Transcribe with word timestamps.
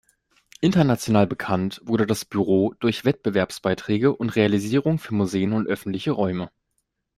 International 0.61 1.27
bekannt 1.27 1.79
wurde 1.85 2.07
das 2.07 2.25
Büro 2.25 2.73
durch 2.79 3.05
Wettbewerbsbeiträge 3.05 4.11
und 4.15 4.35
Realisierungen 4.35 4.97
für 4.97 5.13
Museen 5.13 5.53
und 5.53 5.67
öffentliche 5.67 6.09
Räume. 6.09 6.49